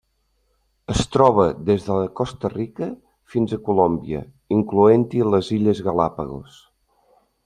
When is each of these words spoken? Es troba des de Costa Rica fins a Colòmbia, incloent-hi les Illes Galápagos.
Es 0.93 1.01
troba 1.15 1.43
des 1.67 1.83
de 1.89 1.97
Costa 2.19 2.49
Rica 2.53 2.87
fins 3.33 3.53
a 3.53 3.59
Colòmbia, 3.67 4.23
incloent-hi 4.57 5.23
les 5.35 5.53
Illes 5.59 5.83
Galápagos. 5.89 6.57